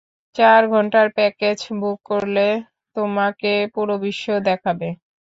চার 0.35 0.61
ঘন্টার 0.73 1.07
package 1.17 1.59
book 1.79 1.97
করলে, 2.09 2.47
তোমাকে 2.95 3.51
পুরো 3.75 3.95
বিশ্ব 4.03 4.25
দেখাবো। 4.47 4.87